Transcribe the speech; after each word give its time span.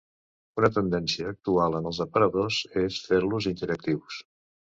Una 0.61 0.69
tendència 0.77 1.27
actual 1.31 1.77
en 1.81 1.89
els 1.89 1.99
aparadors 2.07 2.59
és 2.85 2.99
fer-los 3.11 3.51
interactius. 3.53 4.19